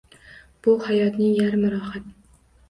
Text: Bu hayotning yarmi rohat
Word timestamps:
Bu 0.67 0.73
hayotning 0.87 1.35
yarmi 1.41 1.71
rohat 1.75 2.09